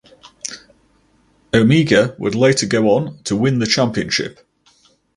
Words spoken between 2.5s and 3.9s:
go on to win the